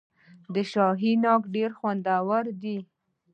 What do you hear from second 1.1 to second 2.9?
ناک ډیر خوندور وي.